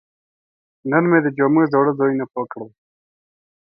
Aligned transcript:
نن 0.89 1.03
مې 1.11 1.19
د 1.25 1.27
جامو 1.37 1.61
زاړه 1.71 1.91
ځایونه 1.99 2.25
پاک 2.33 2.47
کړل. 2.51 2.69